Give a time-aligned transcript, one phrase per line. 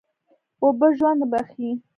[0.63, 1.69] اوبه ژوند بښي.